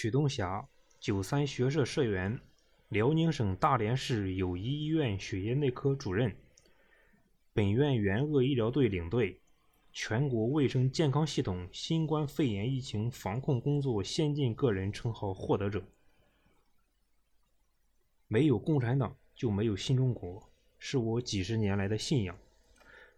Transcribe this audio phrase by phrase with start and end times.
[0.00, 0.66] 曲东霞，
[0.98, 2.40] 九三学社社员，
[2.88, 6.34] 辽宁省大连市友谊医院血液内科主任，
[7.52, 9.38] 本院援鄂医疗队领队，
[9.92, 15.84] 全国卫生健康系统新冠肺炎疫情防控工作先进个人称号获得者。
[18.26, 22.34] 没有共产党，就没有新中国，是我几十年来的信仰。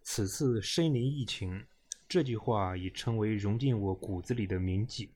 [0.03, 1.65] 此次身临疫情，
[2.09, 5.13] 这句话已成为融进我骨子里的铭记。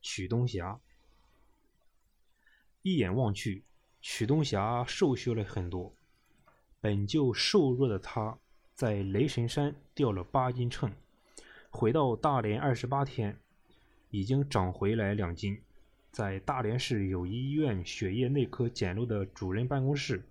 [0.00, 0.80] 曲东霞，
[2.82, 3.62] 一眼望去，
[4.00, 5.94] 曲东霞瘦削了很多。
[6.80, 8.38] 本就瘦弱的她，
[8.74, 10.90] 在雷神山掉了八斤秤，
[11.68, 13.38] 回到大连二十八天，
[14.10, 15.60] 已经长回来两斤。
[16.10, 20.24] 在大连市友谊医院血液内科简陋的主任办公室，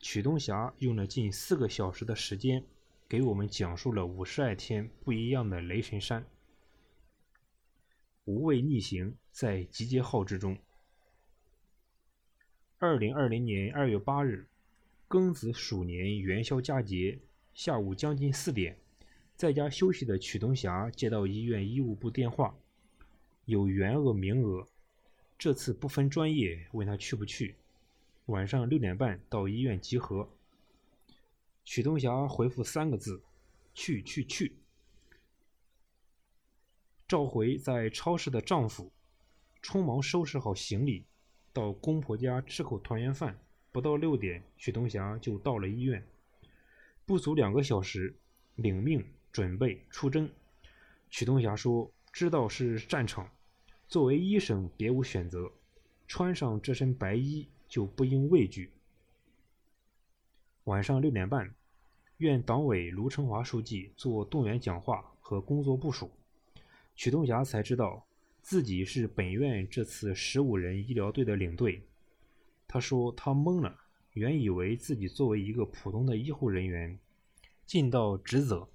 [0.00, 2.64] 曲东霞用了近四个小时的时间。
[3.08, 6.24] 给我们讲述了五十二天不一样的雷神山。
[8.24, 10.56] 无畏逆行，在集结号之中。
[12.78, 14.46] 二零二零年二月八日，
[15.08, 17.18] 庚子鼠年元宵佳节，
[17.52, 18.78] 下午将近四点，
[19.34, 22.56] 在家休息的曲东霞接到医院医务部电话，
[23.44, 24.68] 有援鄂名额，
[25.36, 27.56] 这次不分专业，问他去不去。
[28.26, 30.28] 晚上六点半到医院集合。
[31.64, 33.20] 曲东霞回复三个字
[33.74, 34.52] ：“去去去。”
[37.12, 38.90] 召回在超市的丈夫，
[39.62, 41.04] 匆忙收拾好行李，
[41.52, 43.38] 到公婆家吃口团圆饭。
[43.70, 46.02] 不到六点，曲东霞就到了医院。
[47.04, 48.16] 不足两个小时，
[48.54, 50.26] 领命准备出征。
[51.10, 53.30] 曲东霞说：“知道是战场，
[53.86, 55.52] 作为医生别无选择，
[56.08, 58.70] 穿上这身白衣就不应畏惧。”
[60.64, 61.54] 晚上六点半，
[62.16, 66.10] 院党委卢成华书记做动员讲话和工作部署，
[67.02, 68.06] 许东霞才知道
[68.42, 71.82] 自己是本院这次十五人医疗队的领队。
[72.68, 73.76] 他说他懵了，
[74.12, 76.96] 原以为自己作为一个普通的医护人员，
[77.66, 78.68] 尽到职责，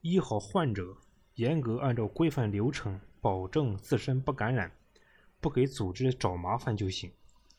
[0.00, 0.96] 医好患者，
[1.36, 4.72] 严格按照规范流程，保证自身不感染，
[5.40, 7.12] 不给组织找麻烦就行。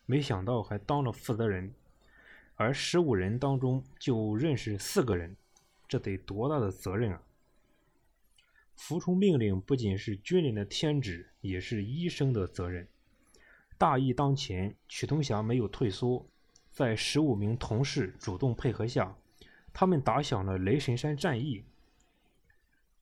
[0.05, 1.73] 没想到还当了负责人。
[2.55, 5.37] 而十五人当中就认识四个人，
[5.87, 7.23] 这得多大的责任啊！
[8.81, 12.87] 服从命令不仅是军人的天职，也是医生的责任。
[13.77, 16.27] 大义当前，曲同祥没有退缩，
[16.71, 19.15] 在十五名同事主动配合下，
[19.71, 21.63] 他们打响了雷神山战役。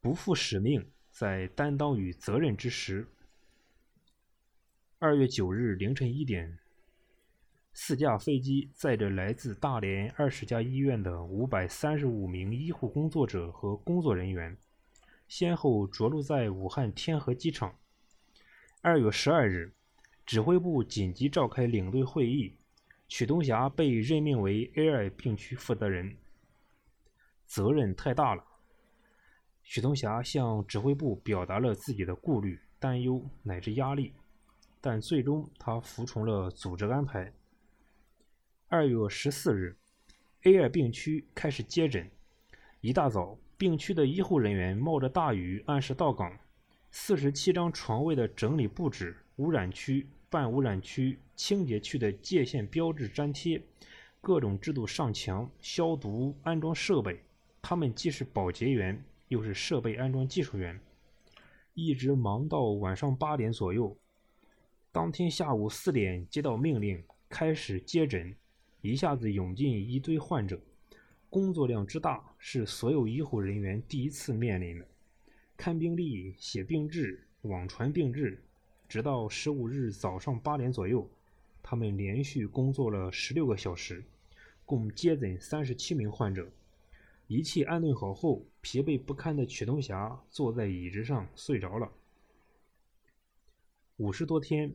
[0.01, 3.07] 不负使命，在担当与责任之时。
[4.99, 6.59] 二月九日凌晨一点。
[7.71, 14.57] 四架飞机载着来自大连二十家医院的五百三十五名医护工作者和工作人员，
[15.29, 17.75] 先后着陆在武汉天河机场。
[18.81, 19.71] 二月十二日，
[20.25, 22.57] 指挥部紧急召开领队会议，
[23.07, 26.17] 曲东霞被任命为 A 二病区负责人。
[27.45, 28.43] 责任太大了，
[29.63, 34.15] 曲东霞向指挥部表达了自己的顾虑、担忧乃至压力，
[34.81, 37.31] 但最终他服从了组织安排。
[38.67, 39.77] 二月十四日
[40.41, 42.09] ，A 二病区开始接诊。
[42.81, 46.31] 一大早，病区的医护人员冒着大雨按时到岗。
[46.91, 53.61] 四十七张床位的整理布置、污染区、半污染区、清洁区的界限标志粘贴，
[54.21, 57.19] 各种制度上墙、消毒、安装设备。
[57.61, 60.79] 他们既是保洁员，又是设备安装技术员，
[61.73, 63.93] 一直忙到晚上八点左右。
[64.89, 68.33] 当天下午四点接到命令，开始接诊。
[68.79, 70.57] 一下子涌进一堆患者，
[71.29, 74.87] 工作量之大是所有医护人员第一次面临的。
[75.55, 78.41] 看病历、写病志、网传病志，
[78.87, 81.09] 直到十五日早上八点左右，
[81.61, 84.03] 他们连续工作了十六个小时，
[84.65, 86.51] 共接诊三十七名患者。
[87.27, 91.91] 一切安顿好后，疲惫不堪的曲东霞坐在椅子上睡着了。
[93.97, 94.73] 五十多天。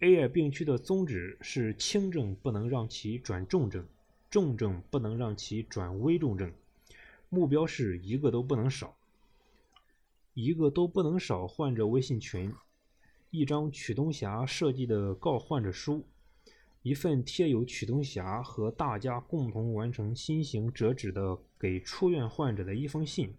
[0.00, 3.88] A 二病区的宗旨是轻症不能让其转重症，
[4.30, 6.52] 重症不能让其转危重症，
[7.28, 8.96] 目标是一个都不能少。
[10.34, 12.52] 一个都不能少患者微信群，
[13.30, 16.04] 一张曲东霞设计的告患者书，
[16.82, 23.34] 一份贴有曲东霞和大家共同完成新型折纸的给出院患者的一封信，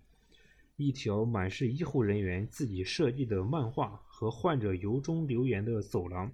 [0.76, 6.32] 一条满是医护人员自己设计的漫画和患者由衷留言的走廊。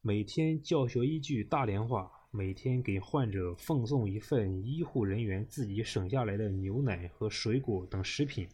[0.00, 8.48] 每天教学一句大连话，每天给患者奉送一份医护人员自己省下来的牛奶和水果等食品。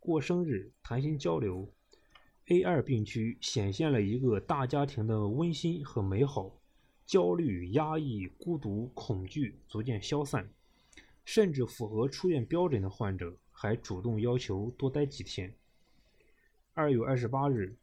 [0.00, 1.72] 过生日，谈心交流
[2.48, 6.58] ，A 二病区显现了一个大家庭的温馨和美好，
[7.06, 10.50] 焦虑、压抑、孤独、恐惧逐渐消散，
[11.24, 15.54] 甚至符合出院标准的患者还主动要求多待几天。
[16.74, 17.76] 二月二十八日，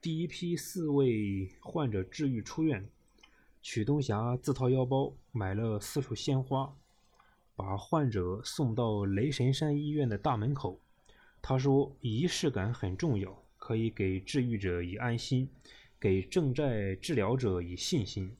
[0.00, 2.88] 第一批四位患者治愈出院，
[3.68, 6.72] 曲东霞自掏腰包买了四束鲜花，
[7.56, 10.78] 把患者送到雷神山医院的大门口。
[11.42, 15.50] 他说：“仪式感很重要。”可以给治愈者以安心，
[15.98, 18.36] 给正在治疗者以信心。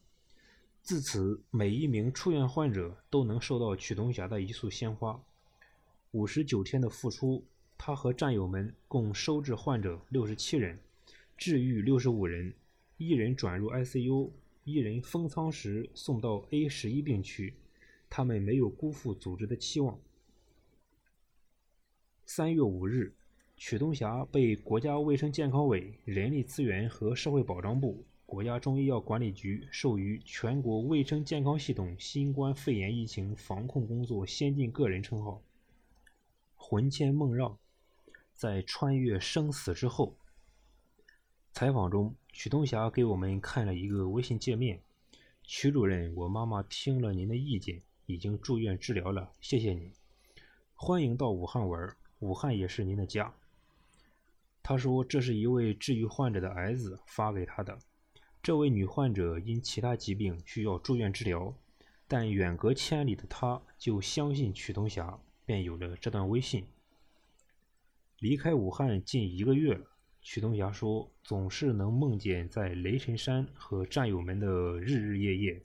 [0.81, 5.21] 自此，每一名出院患者都能收到曲东霞的一束鲜花。
[6.13, 7.45] 五十九天的付出，
[7.77, 10.79] 他和战友们共收治患者六十七人，
[11.37, 12.55] 治愈六十五人，
[12.97, 14.31] 一人转入 ICU，
[14.67, 17.55] 一人封舱时送到 A 十一病区。
[18.11, 19.97] 他们没有辜负组织的期望。
[22.25, 23.15] 三月五日。
[23.57, 35.41] 曲东霞被国家卫生健康委人力资源和社会保障部、国家中医药管理局授予全国卫生健康系统新冠肺炎疫情防控工作先进个人称号。
[36.57, 37.57] 魂牵梦绕，
[38.35, 40.17] 在穿越生死之后。
[41.59, 44.83] 采访中，曲东霞给我们看了一个微信界面
[45.43, 49.91] ：“曲主任，我妈妈听了您的意见，已经住院治疗了，谢谢你。
[50.75, 53.35] 欢迎到武汉玩，武汉也是您的家。”
[54.63, 57.79] 他说：“这是一位治愈患者的儿子发给他的。
[58.43, 61.57] 这位女患者因其他疾病需要住院治疗，
[62.07, 66.67] 但远隔千里的她就相信曲东霞，便有了这段微信。
[68.19, 69.96] 离开武汉近一个月了，
[70.29, 75.63] 曲东霞说，总是能梦见在雷神山和战友们的日日夜夜，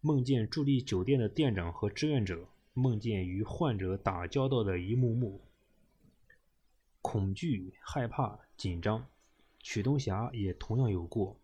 [0.00, 5.40] 梦见驻地酒店的店长和志愿者，梦见与患者打交道的一幕幕。”
[7.00, 9.06] 恐惧、害怕、紧张，
[9.60, 11.38] 曲东霞也同样有过。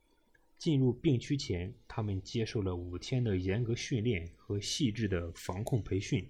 [0.59, 6.29] 进入病区前，他们接受了五天的严格训练和细致的防控培训，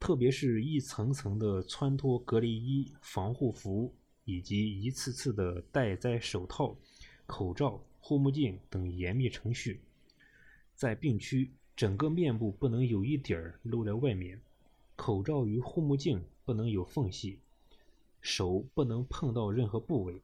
[0.00, 6.76] 特别是一层层的穿脱隔离衣、防护服，以及一次次的戴摘手套、
[7.26, 9.80] 口罩、护目镜等严密程序。
[10.74, 14.40] 在病区，整个面部不能有一点儿露在外面，
[14.96, 17.38] 口罩与护目镜不能有缝隙。
[18.20, 20.20] 手不能碰到任何部位。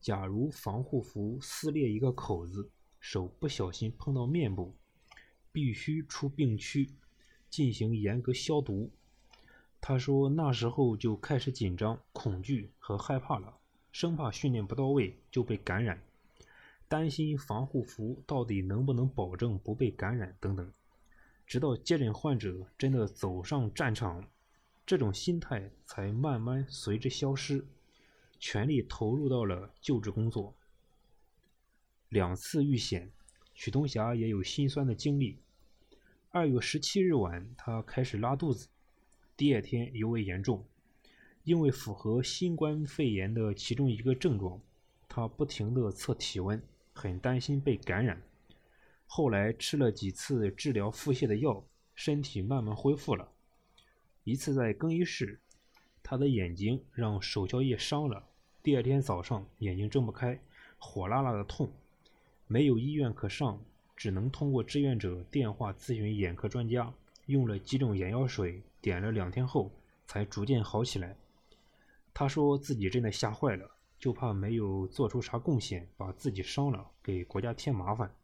[0.00, 2.68] 假如防护服撕裂一个口子，
[3.00, 4.74] 手不小心碰到面部，
[5.52, 6.90] 必须出病区
[7.48, 8.90] 进行严格消毒。
[9.86, 13.58] 他说：“那时候就开始紧张、恐惧和害怕了，
[13.92, 16.02] 生怕训练不到位就被感染，
[16.88, 20.72] 担心防护服到底能不能保证不被感染等等。
[21.46, 24.24] 直到接诊患者真的走上战场。”
[24.86, 27.66] 这种心态才慢慢随之消失，
[28.38, 30.54] 全力投入到了救治工作。
[32.08, 33.12] 两次遇险，
[33.52, 35.38] 许东霞也有心酸的经历。
[36.30, 38.68] 二月十七日晚，她开始拉肚子，
[39.36, 40.64] 第二天尤为严重。
[41.42, 44.58] 因为符合新冠肺炎的其中一个症状，
[45.06, 46.62] 他不停地测体温，
[46.94, 48.22] 很担心被感染。
[49.06, 51.62] 后来吃了几次治疗腹泻的药，
[51.94, 53.28] 身体慢慢恢复了。
[54.24, 55.38] 一次在更衣室，
[56.02, 58.24] 他的眼睛让手消液伤了。
[58.62, 60.40] 第二天早上眼睛睁不开，
[60.78, 61.70] 火辣辣的痛，
[62.46, 63.62] 没有医院可上，
[63.94, 66.94] 只能通过志愿者电话咨询眼科专家。
[67.26, 69.72] 用了几种眼药水，点了两天后
[70.06, 71.16] 才逐渐好起来。
[72.12, 73.66] 他说自己真的吓坏了，
[73.98, 78.14] 就怕没有做出啥贡献，把自己伤了，给国家添麻烦。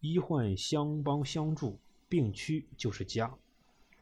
[0.00, 3.32] 医患相帮相助，病区就是家。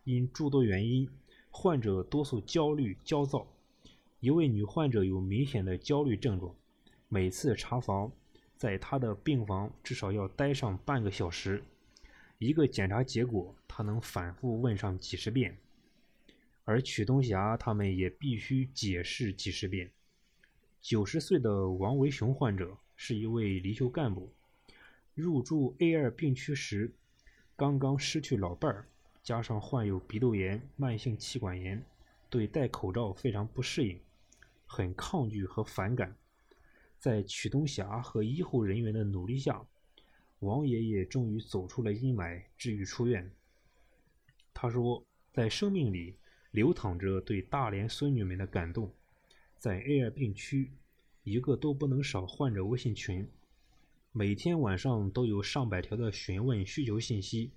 [0.04, 1.06] 因诸多原因，
[1.50, 3.46] 患者多数焦虑、焦躁。
[4.20, 6.54] 一位女患者有明显的焦虑症状，
[7.08, 8.10] 每次查房，
[8.56, 11.62] 在她的病房至少要待上半个小时。
[12.44, 15.56] 一个检查结果，他能反复问上几十遍，
[16.64, 19.90] 而曲东霞他们也必须解释几十遍。
[20.82, 24.30] 九十岁的王维雄患者是一位离休干部，
[25.14, 26.92] 入住 A 二病区时，
[27.56, 28.86] 刚刚失去老伴儿。
[29.22, 31.82] 加上患有鼻窦炎、慢性气管炎，
[32.28, 33.98] 对戴口罩非常不适应，
[34.66, 36.14] 很抗拒和反感。
[36.98, 39.64] 在曲东霞和医护人员的努力下，
[40.44, 43.30] 王爷爷终于走出了阴霾，治愈出院。
[44.52, 46.14] 他说：“在生命里
[46.50, 48.92] 流淌着对大连孙女们的感动。
[49.58, 50.70] 在 A 二病区，
[51.22, 53.26] 一个都不能少患者微信群，
[54.12, 57.50] 每天晚上都有上百条的询问需求信息。”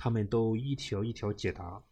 [0.00, 1.82] 他们都一条一条解答，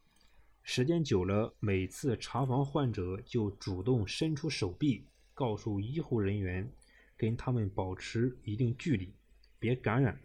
[0.62, 5.02] 时间久了，每次查房患者就主动伸出手臂，
[5.34, 6.70] 告诉医护人员，
[7.16, 9.12] 跟他们保持一定距离，
[9.58, 10.20] 别感染了。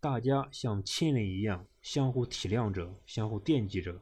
[0.00, 4.00] 大家像亲人一样，相互体谅着，相互惦记着。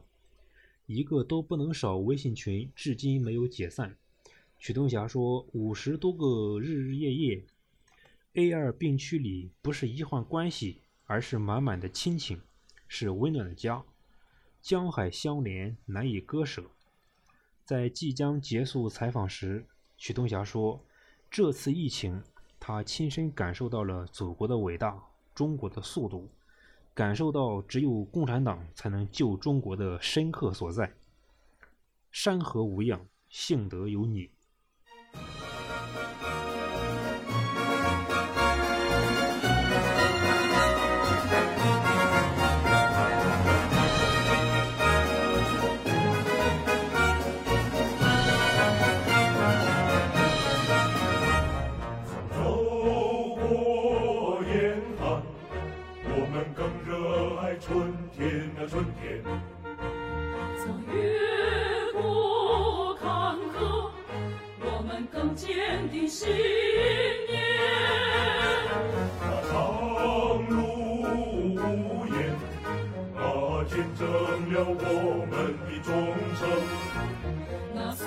[0.85, 3.97] 一个都不能少微信群至今没有解散。
[4.59, 7.45] 曲东霞说：“五十多个日日夜夜
[8.33, 12.41] ，A 二病区里不是医患关系，而是满满的亲情，
[12.87, 13.83] 是温暖的家，
[14.61, 16.71] 江海相连，难以割舍。”
[17.65, 19.65] 在即将结束采访时，
[19.97, 20.85] 曲东霞说
[21.29, 22.23] ：“这次疫情，
[22.67, 25.01] 他亲身感受到了祖国的伟大，
[25.33, 26.29] 中国的速度，
[26.93, 30.91] 感受到只有共产党才能救中国的深刻所在。
[32.11, 34.29] 山河无恙，幸得有你。”
[73.97, 74.05] 生
[74.53, 75.91] 了我们的忠
[76.37, 76.47] 诚。
[77.73, 78.05] 那岁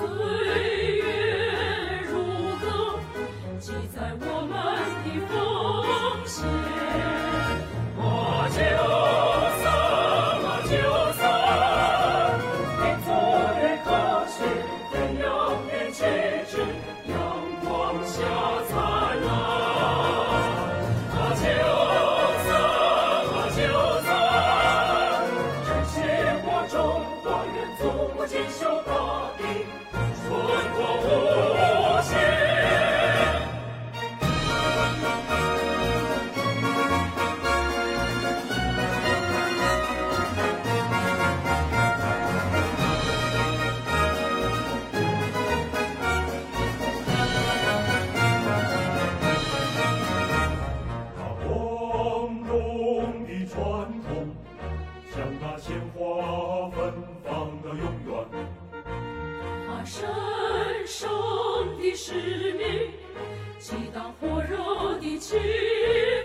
[65.21, 65.39] 情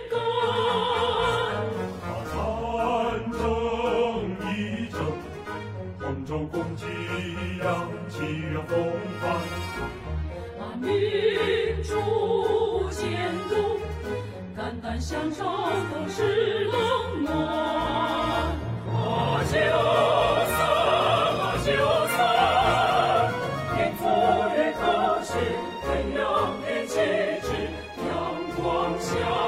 [0.10, 0.18] 感
[2.02, 3.38] 把贪争
[4.40, 4.98] 一场
[6.00, 6.86] 同舟共济
[7.62, 8.16] 扬起
[8.54, 8.74] 了风
[9.20, 9.24] 帆
[10.58, 10.88] 把民
[11.84, 13.04] 族建
[13.50, 13.54] 筑
[14.56, 15.55] 肝胆相照。
[29.08, 29.45] Christ.